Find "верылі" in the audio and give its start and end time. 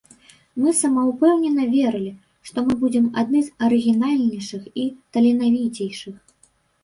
1.73-2.13